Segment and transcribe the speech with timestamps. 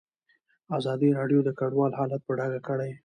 [0.77, 2.91] ازادي راډیو د کډوال حالت په ډاګه کړی.